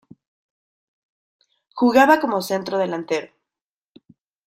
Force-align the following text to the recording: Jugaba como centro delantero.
Jugaba 1.79 2.15
como 2.21 2.41
centro 2.49 2.75
delantero. 2.83 3.29